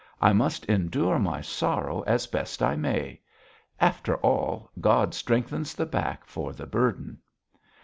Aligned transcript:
I 0.19 0.33
must 0.33 0.65
endure 0.65 1.19
my 1.19 1.41
sorrow 1.41 2.01
as 2.07 2.25
best 2.25 2.63
I 2.63 2.75
may. 2.75 3.21
After 3.79 4.15
all, 4.15 4.71
God 4.81 5.13
strengthens 5.13 5.75
the 5.75 5.85
back 5.85 6.25
for 6.25 6.53
the 6.53 6.65
burden.' 6.65 7.19